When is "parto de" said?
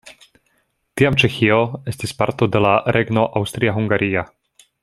2.23-2.65